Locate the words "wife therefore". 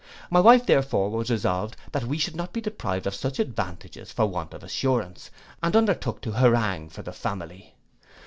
0.39-1.11